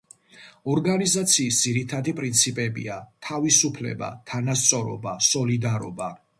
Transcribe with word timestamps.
ორგანიზაციის 0.75 1.59
ძირითადი 1.65 2.15
პრინციპებია: 2.21 2.97
თავისუფლება, 3.29 4.11
თანასწორობა, 4.33 5.17
სოლიდარობა. 5.31 6.13